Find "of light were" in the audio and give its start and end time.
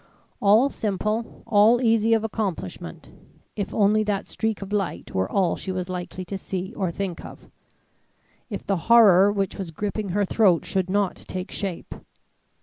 4.63-5.29